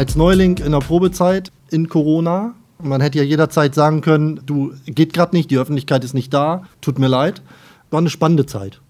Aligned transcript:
Als 0.00 0.16
Neuling 0.16 0.56
in 0.56 0.72
der 0.72 0.78
Probezeit 0.78 1.52
in 1.70 1.90
Corona, 1.90 2.54
man 2.82 3.02
hätte 3.02 3.18
ja 3.18 3.24
jederzeit 3.24 3.74
sagen 3.74 4.00
können, 4.00 4.40
du 4.46 4.72
geht 4.86 5.12
gerade 5.12 5.36
nicht, 5.36 5.50
die 5.50 5.58
Öffentlichkeit 5.58 6.04
ist 6.04 6.14
nicht 6.14 6.32
da, 6.32 6.62
tut 6.80 6.98
mir 6.98 7.06
leid. 7.06 7.42
War 7.90 7.98
eine 7.98 8.08
spannende 8.08 8.46
Zeit. 8.46 8.80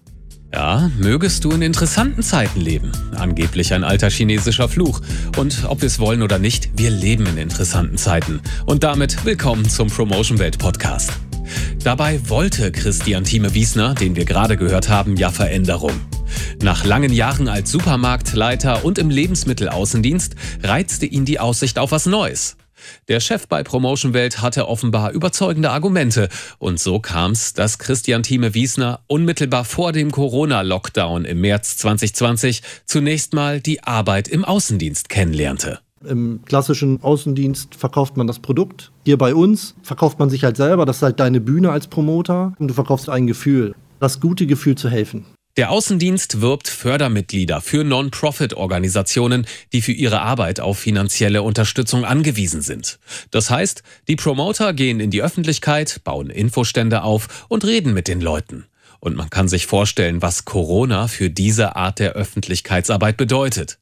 Ja, 0.53 0.89
mögest 0.97 1.43
du 1.43 1.51
in 1.51 1.63
interessanten 1.63 2.23
Zeiten 2.23 2.61
leben. 2.61 2.93
Angeblich 3.13 3.73
ein 3.73 3.83
alter 3.83 4.09
chinesischer 4.09 4.69
Fluch. 4.69 5.01
Und 5.37 5.65
ob 5.67 5.81
wir 5.81 5.87
es 5.87 5.99
wollen 5.99 6.21
oder 6.21 6.39
nicht, 6.39 6.69
wir 6.77 6.89
leben 6.89 7.25
in 7.25 7.37
interessanten 7.37 7.97
Zeiten. 7.97 8.39
Und 8.65 8.85
damit 8.85 9.25
willkommen 9.25 9.67
zum 9.67 9.89
Promotion 9.89 10.39
Welt 10.39 10.59
Podcast. 10.59 11.11
Dabei 11.83 12.21
wollte 12.29 12.71
Christian 12.71 13.25
Thieme 13.25 13.53
Wiesner, 13.53 13.95
den 13.95 14.15
wir 14.15 14.23
gerade 14.23 14.55
gehört 14.55 14.87
haben, 14.87 15.17
ja 15.17 15.29
Veränderung. 15.29 15.91
Nach 16.61 16.85
langen 16.85 17.13
Jahren 17.13 17.47
als 17.47 17.71
Supermarktleiter 17.71 18.85
und 18.85 18.97
im 18.97 19.09
Lebensmittelaußendienst 19.09 20.35
reizte 20.63 21.05
ihn 21.05 21.25
die 21.25 21.39
Aussicht 21.39 21.79
auf 21.79 21.91
was 21.91 22.05
Neues. 22.05 22.57
Der 23.07 23.19
Chef 23.19 23.47
bei 23.47 23.63
Promotion 23.63 24.13
Welt 24.13 24.41
hatte 24.41 24.67
offenbar 24.67 25.11
überzeugende 25.11 25.71
Argumente 25.71 26.29
und 26.57 26.79
so 26.79 26.99
kam 26.99 27.31
es, 27.31 27.53
dass 27.53 27.79
Christian 27.79 28.23
Thieme 28.23 28.53
Wiesner 28.53 29.01
unmittelbar 29.07 29.65
vor 29.65 29.91
dem 29.91 30.11
Corona-Lockdown 30.11 31.25
im 31.25 31.41
März 31.41 31.77
2020 31.77 32.61
zunächst 32.85 33.33
mal 33.33 33.59
die 33.59 33.83
Arbeit 33.83 34.27
im 34.27 34.45
Außendienst 34.45 35.09
kennenlernte. 35.09 35.79
Im 36.03 36.41
klassischen 36.45 37.01
Außendienst 37.03 37.75
verkauft 37.75 38.17
man 38.17 38.25
das 38.25 38.39
Produkt. 38.39 38.91
Hier 39.05 39.17
bei 39.17 39.35
uns 39.35 39.75
verkauft 39.83 40.17
man 40.17 40.31
sich 40.31 40.43
halt 40.43 40.57
selber. 40.57 40.85
Das 40.85 40.97
ist 40.97 41.03
halt 41.03 41.19
deine 41.19 41.39
Bühne 41.39 41.71
als 41.71 41.87
Promoter. 41.87 42.53
Und 42.57 42.69
du 42.69 42.73
verkaufst 42.73 43.07
ein 43.07 43.27
Gefühl. 43.27 43.75
Das 43.99 44.19
gute 44.19 44.47
Gefühl 44.47 44.73
zu 44.73 44.89
helfen. 44.89 45.25
Der 45.57 45.69
Außendienst 45.69 46.39
wirbt 46.39 46.69
Fördermitglieder 46.69 47.59
für 47.59 47.83
Non-Profit-Organisationen, 47.83 49.45
die 49.73 49.81
für 49.81 49.91
ihre 49.91 50.21
Arbeit 50.21 50.61
auf 50.61 50.79
finanzielle 50.79 51.43
Unterstützung 51.43 52.05
angewiesen 52.05 52.61
sind. 52.61 52.99
Das 53.31 53.49
heißt, 53.49 53.83
die 54.07 54.15
Promoter 54.15 54.73
gehen 54.73 55.01
in 55.01 55.11
die 55.11 55.21
Öffentlichkeit, 55.21 56.01
bauen 56.05 56.29
Infostände 56.29 57.03
auf 57.03 57.45
und 57.49 57.65
reden 57.65 57.93
mit 57.93 58.07
den 58.07 58.21
Leuten. 58.21 58.65
Und 59.01 59.17
man 59.17 59.29
kann 59.29 59.49
sich 59.49 59.65
vorstellen, 59.65 60.21
was 60.21 60.45
Corona 60.45 61.07
für 61.07 61.29
diese 61.29 61.75
Art 61.75 61.99
der 61.99 62.13
Öffentlichkeitsarbeit 62.13 63.17
bedeutet. 63.17 63.77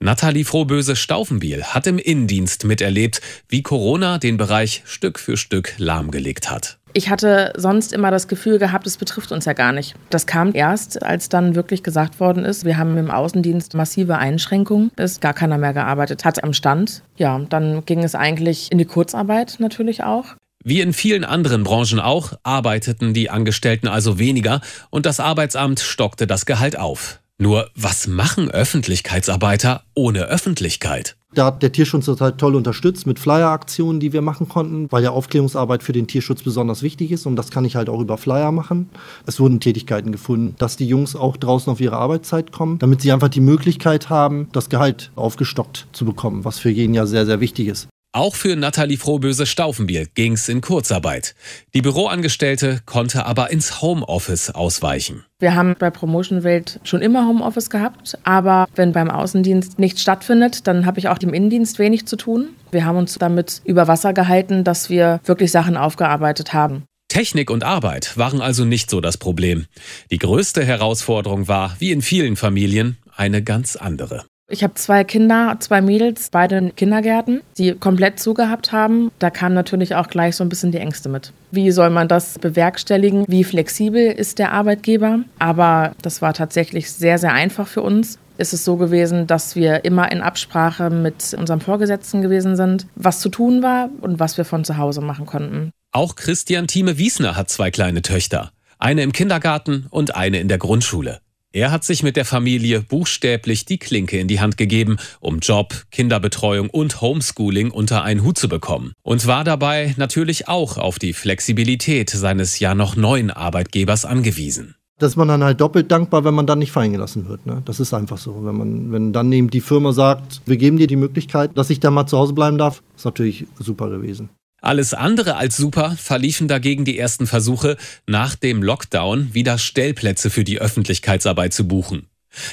Nathalie 0.00 0.44
Frohböse-Staufenbiel 0.44 1.62
hat 1.64 1.86
im 1.86 1.98
Innendienst 1.98 2.64
miterlebt, 2.64 3.20
wie 3.48 3.62
Corona 3.62 4.18
den 4.18 4.36
Bereich 4.36 4.82
Stück 4.84 5.18
für 5.20 5.36
Stück 5.36 5.74
lahmgelegt 5.78 6.50
hat. 6.50 6.78
Ich 6.96 7.10
hatte 7.10 7.52
sonst 7.56 7.92
immer 7.92 8.12
das 8.12 8.28
Gefühl 8.28 8.60
gehabt, 8.60 8.86
es 8.86 8.96
betrifft 8.96 9.32
uns 9.32 9.46
ja 9.46 9.52
gar 9.52 9.72
nicht. 9.72 9.96
Das 10.10 10.26
kam 10.26 10.54
erst, 10.54 11.02
als 11.02 11.28
dann 11.28 11.56
wirklich 11.56 11.82
gesagt 11.82 12.20
worden 12.20 12.44
ist, 12.44 12.64
wir 12.64 12.78
haben 12.78 12.96
im 12.96 13.10
Außendienst 13.10 13.74
massive 13.74 14.16
Einschränkungen, 14.16 14.92
ist 14.96 15.20
gar 15.20 15.34
keiner 15.34 15.58
mehr 15.58 15.72
gearbeitet 15.72 16.24
hat 16.24 16.44
am 16.44 16.52
Stand. 16.52 17.02
Ja, 17.16 17.40
dann 17.48 17.84
ging 17.84 18.04
es 18.04 18.14
eigentlich 18.14 18.70
in 18.70 18.78
die 18.78 18.84
Kurzarbeit 18.84 19.56
natürlich 19.58 20.04
auch. 20.04 20.36
Wie 20.62 20.80
in 20.80 20.92
vielen 20.92 21.24
anderen 21.24 21.64
Branchen 21.64 21.98
auch, 21.98 22.34
arbeiteten 22.44 23.12
die 23.12 23.28
Angestellten 23.28 23.88
also 23.88 24.20
weniger 24.20 24.60
und 24.90 25.04
das 25.04 25.18
Arbeitsamt 25.18 25.80
stockte 25.80 26.28
das 26.28 26.46
Gehalt 26.46 26.78
auf. 26.78 27.18
Nur 27.38 27.70
was 27.74 28.06
machen 28.06 28.52
Öffentlichkeitsarbeiter 28.52 29.82
ohne 29.94 30.26
Öffentlichkeit? 30.26 31.16
Da 31.34 31.46
hat 31.46 31.62
der 31.62 31.72
Tierschutz 31.72 32.06
total 32.06 32.32
toll 32.36 32.54
unterstützt 32.54 33.06
mit 33.06 33.18
Flyer-Aktionen, 33.18 33.98
die 33.98 34.12
wir 34.12 34.22
machen 34.22 34.48
konnten, 34.48 34.86
weil 34.90 35.02
ja 35.02 35.10
Aufklärungsarbeit 35.10 35.82
für 35.82 35.92
den 35.92 36.06
Tierschutz 36.06 36.42
besonders 36.42 36.82
wichtig 36.82 37.10
ist 37.10 37.26
und 37.26 37.34
das 37.34 37.50
kann 37.50 37.64
ich 37.64 37.74
halt 37.74 37.88
auch 37.88 38.00
über 38.00 38.18
Flyer 38.18 38.52
machen. 38.52 38.88
Es 39.26 39.40
wurden 39.40 39.58
Tätigkeiten 39.58 40.12
gefunden, 40.12 40.54
dass 40.58 40.76
die 40.76 40.86
Jungs 40.86 41.16
auch 41.16 41.36
draußen 41.36 41.72
auf 41.72 41.80
ihre 41.80 41.96
Arbeitszeit 41.96 42.52
kommen, 42.52 42.78
damit 42.78 43.00
sie 43.00 43.10
einfach 43.10 43.28
die 43.28 43.40
Möglichkeit 43.40 44.10
haben, 44.10 44.48
das 44.52 44.68
Gehalt 44.68 45.10
aufgestockt 45.16 45.86
zu 45.92 46.04
bekommen, 46.04 46.44
was 46.44 46.58
für 46.58 46.70
jeden 46.70 46.94
ja 46.94 47.06
sehr, 47.06 47.26
sehr 47.26 47.40
wichtig 47.40 47.68
ist. 47.68 47.88
Auch 48.16 48.36
für 48.36 48.54
Nathalie 48.54 48.96
Frohböse-Staufenbiel 48.96 50.06
ging's 50.14 50.48
in 50.48 50.60
Kurzarbeit. 50.60 51.34
Die 51.74 51.82
Büroangestellte 51.82 52.78
konnte 52.86 53.26
aber 53.26 53.50
ins 53.50 53.82
Homeoffice 53.82 54.50
ausweichen. 54.50 55.24
Wir 55.40 55.56
haben 55.56 55.74
bei 55.76 55.90
Promotion 55.90 56.44
Welt 56.44 56.78
schon 56.84 57.02
immer 57.02 57.26
Homeoffice 57.26 57.70
gehabt, 57.70 58.16
aber 58.22 58.68
wenn 58.76 58.92
beim 58.92 59.10
Außendienst 59.10 59.80
nichts 59.80 60.00
stattfindet, 60.00 60.68
dann 60.68 60.86
habe 60.86 61.00
ich 61.00 61.08
auch 61.08 61.18
im 61.22 61.34
Innendienst 61.34 61.80
wenig 61.80 62.06
zu 62.06 62.14
tun. 62.14 62.50
Wir 62.70 62.84
haben 62.84 62.98
uns 62.98 63.14
damit 63.18 63.60
über 63.64 63.88
Wasser 63.88 64.12
gehalten, 64.12 64.62
dass 64.62 64.88
wir 64.88 65.18
wirklich 65.24 65.50
Sachen 65.50 65.76
aufgearbeitet 65.76 66.52
haben. 66.52 66.84
Technik 67.08 67.50
und 67.50 67.64
Arbeit 67.64 68.16
waren 68.16 68.40
also 68.40 68.64
nicht 68.64 68.90
so 68.90 69.00
das 69.00 69.18
Problem. 69.18 69.66
Die 70.12 70.18
größte 70.18 70.64
Herausforderung 70.64 71.48
war, 71.48 71.74
wie 71.80 71.90
in 71.90 72.00
vielen 72.00 72.36
Familien, 72.36 72.96
eine 73.16 73.42
ganz 73.42 73.74
andere. 73.74 74.24
Ich 74.50 74.62
habe 74.62 74.74
zwei 74.74 75.04
Kinder, 75.04 75.56
zwei 75.60 75.80
Mädels, 75.80 76.28
beide 76.30 76.58
in 76.58 76.76
Kindergärten, 76.76 77.40
die 77.56 77.72
komplett 77.72 78.20
zugehabt 78.20 78.72
haben. 78.72 79.10
Da 79.18 79.30
kamen 79.30 79.54
natürlich 79.54 79.94
auch 79.94 80.08
gleich 80.08 80.36
so 80.36 80.44
ein 80.44 80.50
bisschen 80.50 80.70
die 80.70 80.78
Ängste 80.78 81.08
mit. 81.08 81.32
Wie 81.50 81.70
soll 81.70 81.88
man 81.88 82.08
das 82.08 82.38
bewerkstelligen? 82.38 83.24
Wie 83.26 83.42
flexibel 83.42 84.12
ist 84.12 84.38
der 84.38 84.52
Arbeitgeber? 84.52 85.20
Aber 85.38 85.92
das 86.02 86.20
war 86.20 86.34
tatsächlich 86.34 86.92
sehr, 86.92 87.16
sehr 87.16 87.32
einfach 87.32 87.66
für 87.66 87.80
uns. 87.80 88.18
Ist 88.36 88.52
es 88.52 88.64
so 88.64 88.76
gewesen, 88.76 89.26
dass 89.26 89.56
wir 89.56 89.84
immer 89.86 90.12
in 90.12 90.20
Absprache 90.20 90.90
mit 90.90 91.34
unserem 91.38 91.60
Vorgesetzten 91.60 92.20
gewesen 92.20 92.56
sind, 92.56 92.86
was 92.96 93.20
zu 93.20 93.30
tun 93.30 93.62
war 93.62 93.88
und 94.02 94.20
was 94.20 94.36
wir 94.36 94.44
von 94.44 94.64
zu 94.64 94.76
Hause 94.76 95.00
machen 95.00 95.24
konnten. 95.24 95.70
Auch 95.90 96.16
Christian 96.16 96.66
Thieme 96.66 96.98
Wiesner 96.98 97.36
hat 97.36 97.48
zwei 97.48 97.70
kleine 97.70 98.02
Töchter. 98.02 98.50
Eine 98.78 99.02
im 99.02 99.12
Kindergarten 99.12 99.86
und 99.88 100.16
eine 100.16 100.40
in 100.40 100.48
der 100.48 100.58
Grundschule. 100.58 101.20
Er 101.54 101.70
hat 101.70 101.84
sich 101.84 102.02
mit 102.02 102.16
der 102.16 102.24
Familie 102.24 102.80
buchstäblich 102.80 103.64
die 103.64 103.78
Klinke 103.78 104.18
in 104.18 104.26
die 104.26 104.40
Hand 104.40 104.56
gegeben, 104.56 104.96
um 105.20 105.38
Job, 105.38 105.84
Kinderbetreuung 105.92 106.68
und 106.68 107.00
Homeschooling 107.00 107.70
unter 107.70 108.02
einen 108.02 108.24
Hut 108.24 108.36
zu 108.36 108.48
bekommen. 108.48 108.92
Und 109.04 109.28
war 109.28 109.44
dabei 109.44 109.94
natürlich 109.96 110.48
auch 110.48 110.78
auf 110.78 110.98
die 110.98 111.12
Flexibilität 111.12 112.10
seines 112.10 112.58
ja 112.58 112.74
noch 112.74 112.96
neuen 112.96 113.30
Arbeitgebers 113.30 114.04
angewiesen. 114.04 114.74
Da 114.98 115.06
ist 115.06 115.14
man 115.14 115.28
dann 115.28 115.44
halt 115.44 115.60
doppelt 115.60 115.92
dankbar, 115.92 116.24
wenn 116.24 116.34
man 116.34 116.48
dann 116.48 116.58
nicht 116.58 116.72
fallen 116.72 116.90
gelassen 116.90 117.28
wird. 117.28 117.46
Ne? 117.46 117.62
Das 117.66 117.78
ist 117.78 117.94
einfach 117.94 118.18
so. 118.18 118.44
Wenn, 118.44 118.56
man, 118.56 118.90
wenn 118.90 119.12
dann 119.12 119.30
eben 119.30 119.48
die 119.48 119.60
Firma 119.60 119.92
sagt, 119.92 120.42
wir 120.46 120.56
geben 120.56 120.78
dir 120.78 120.88
die 120.88 120.96
Möglichkeit, 120.96 121.56
dass 121.56 121.70
ich 121.70 121.78
da 121.78 121.92
mal 121.92 122.08
zu 122.08 122.18
Hause 122.18 122.32
bleiben 122.32 122.58
darf, 122.58 122.82
ist 122.96 123.04
natürlich 123.04 123.46
super 123.60 123.90
gewesen. 123.90 124.28
Alles 124.64 124.94
andere 124.94 125.36
als 125.36 125.58
super 125.58 125.94
verliefen 125.98 126.48
dagegen 126.48 126.86
die 126.86 126.98
ersten 126.98 127.26
Versuche, 127.26 127.76
nach 128.06 128.34
dem 128.34 128.62
Lockdown 128.62 129.34
wieder 129.34 129.58
Stellplätze 129.58 130.30
für 130.30 130.42
die 130.42 130.58
Öffentlichkeitsarbeit 130.58 131.52
zu 131.52 131.68
buchen. 131.68 132.08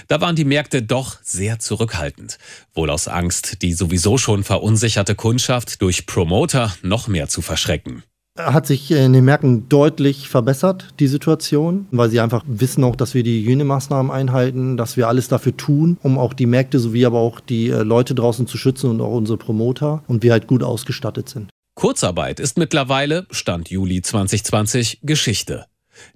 Da 0.09 0.19
waren 0.19 0.35
die 0.35 0.44
Märkte 0.44 0.81
doch 0.81 1.19
sehr 1.23 1.59
zurückhaltend, 1.59 2.38
wohl 2.73 2.89
aus 2.89 3.07
Angst, 3.07 3.61
die 3.61 3.72
sowieso 3.72 4.17
schon 4.17 4.44
verunsicherte 4.44 5.16
Kundschaft 5.16 5.81
durch 5.81 6.05
Promoter 6.05 6.75
noch 6.81 7.07
mehr 7.07 7.29
zu 7.29 7.41
verschrecken. 7.41 8.03
Hat 8.38 8.67
sich 8.67 8.91
in 8.91 9.13
den 9.13 9.23
Märkten 9.23 9.69
deutlich 9.69 10.28
verbessert, 10.28 10.93
die 10.99 11.07
Situation, 11.07 11.88
weil 11.91 12.09
sie 12.09 12.19
einfach 12.19 12.43
wissen 12.45 12.83
auch, 12.83 12.97
dass 12.97 13.13
wir 13.13 13.23
die 13.23 13.41
Hygienemaßnahmen 13.41 14.11
einhalten, 14.11 14.75
dass 14.75 14.97
wir 14.97 15.07
alles 15.07 15.29
dafür 15.29 15.55
tun, 15.55 15.97
um 16.03 16.17
auch 16.17 16.33
die 16.33 16.45
Märkte 16.45 16.79
sowie 16.79 17.05
aber 17.05 17.19
auch 17.19 17.39
die 17.39 17.69
äh, 17.69 17.83
Leute 17.83 18.16
draußen 18.16 18.47
zu 18.47 18.57
schützen 18.57 18.89
und 18.89 18.99
auch 18.99 19.16
unsere 19.16 19.38
Promoter 19.38 20.03
und 20.07 20.23
wir 20.23 20.33
halt 20.33 20.47
gut 20.47 20.61
ausgestattet 20.61 21.29
sind. 21.29 21.49
Kurzarbeit 21.75 22.39
ist 22.39 22.57
mittlerweile, 22.57 23.25
Stand 23.31 23.69
Juli 23.69 24.01
2020, 24.01 24.99
Geschichte. 25.03 25.65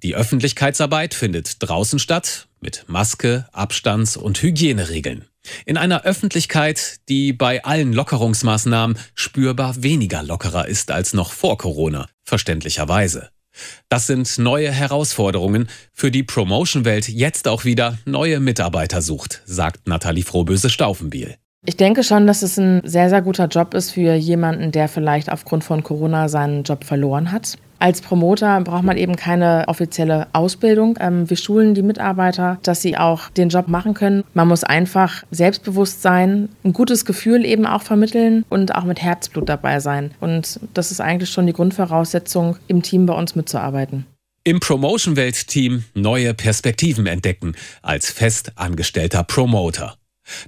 Die 0.03 0.15
Öffentlichkeitsarbeit 0.15 1.13
findet 1.13 1.57
draußen 1.59 1.99
statt, 1.99 2.47
mit 2.59 2.85
Maske, 2.87 3.47
Abstands- 3.51 4.17
und 4.17 4.41
Hygieneregeln. 4.41 5.25
In 5.65 5.77
einer 5.77 6.03
Öffentlichkeit, 6.03 6.99
die 7.07 7.33
bei 7.33 7.63
allen 7.63 7.93
Lockerungsmaßnahmen 7.93 8.97
spürbar 9.13 9.81
weniger 9.83 10.23
lockerer 10.23 10.67
ist 10.67 10.91
als 10.91 11.13
noch 11.13 11.31
vor 11.31 11.57
Corona, 11.57 12.09
verständlicherweise. 12.23 13.29
Das 13.87 14.07
sind 14.07 14.37
neue 14.37 14.71
Herausforderungen, 14.71 15.69
für 15.93 16.11
die 16.11 16.23
Promotion-Welt 16.23 17.07
jetzt 17.07 17.47
auch 17.47 17.63
wieder 17.63 17.97
neue 18.05 18.39
Mitarbeiter 18.39 19.01
sucht, 19.01 19.41
sagt 19.45 19.87
Nathalie 19.87 20.23
Frohböse-Staufenbiel. 20.23 21.37
Ich 21.67 21.77
denke 21.77 22.03
schon, 22.03 22.27
dass 22.27 22.43
es 22.43 22.57
ein 22.57 22.81
sehr, 22.83 23.09
sehr 23.09 23.23
guter 23.23 23.47
Job 23.47 23.73
ist 23.73 23.91
für 23.91 24.13
jemanden, 24.13 24.71
der 24.71 24.87
vielleicht 24.87 25.31
aufgrund 25.31 25.63
von 25.63 25.83
Corona 25.83 26.29
seinen 26.29 26.63
Job 26.63 26.83
verloren 26.83 27.31
hat. 27.31 27.57
Als 27.79 28.01
Promoter 28.01 28.61
braucht 28.61 28.83
man 28.83 28.97
eben 28.97 29.15
keine 29.15 29.65
offizielle 29.67 30.27
Ausbildung. 30.31 30.97
Ähm, 31.01 31.29
wir 31.29 31.37
schulen 31.37 31.73
die 31.73 31.81
Mitarbeiter, 31.81 32.59
dass 32.63 32.81
sie 32.81 32.97
auch 32.97 33.29
den 33.31 33.49
Job 33.49 33.67
machen 33.67 33.95
können. 33.95 34.23
Man 34.33 34.47
muss 34.47 34.63
einfach 34.63 35.23
selbstbewusst 35.31 36.01
sein, 36.01 36.49
ein 36.63 36.71
gutes 36.71 37.03
Gefühl 37.03 37.43
eben 37.43 37.65
auch 37.65 37.81
vermitteln 37.81 38.45
und 38.49 38.73
auch 38.75 38.85
mit 38.85 39.01
Herzblut 39.01 39.49
dabei 39.49 39.79
sein. 39.79 40.11
Und 40.21 40.59
das 40.73 40.91
ist 40.91 41.01
eigentlich 41.01 41.31
schon 41.31 41.47
die 41.47 41.53
Grundvoraussetzung, 41.53 42.57
im 42.67 42.81
Team 42.81 43.07
bei 43.07 43.13
uns 43.13 43.35
mitzuarbeiten. 43.35 44.05
Im 44.43 44.59
Promotion-Welt-Team 44.59 45.83
neue 45.95 46.33
Perspektiven 46.35 47.07
entdecken 47.07 47.55
als 47.81 48.11
fest 48.11 48.51
angestellter 48.55 49.23
Promoter. 49.23 49.95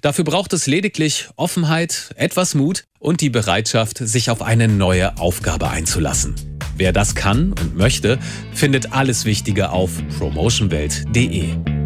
Dafür 0.02 0.26
braucht 0.26 0.54
es 0.54 0.68
lediglich 0.68 1.30
Offenheit, 1.36 2.12
etwas 2.16 2.56
Mut 2.56 2.86
und 3.00 3.22
die 3.22 3.30
Bereitschaft, 3.30 3.98
sich 4.00 4.30
auf 4.30 4.42
eine 4.42 4.68
neue 4.68 5.18
Aufgabe 5.18 5.70
einzulassen. 5.70 6.36
Wer 6.76 6.94
das 6.94 7.16
kann 7.16 7.54
und 7.54 7.76
möchte, 7.76 8.20
findet 8.54 8.94
alles 8.94 9.26
Wichtige 9.26 9.72
auf 9.72 9.92
promotionwelt.de. 10.18 11.77